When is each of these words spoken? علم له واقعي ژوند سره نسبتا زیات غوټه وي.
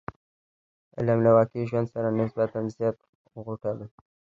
علم 0.97 1.19
له 1.25 1.29
واقعي 1.37 1.63
ژوند 1.69 1.87
سره 1.93 2.09
نسبتا 2.19 2.59
زیات 2.75 2.97
غوټه 3.43 3.71
وي. 3.77 3.87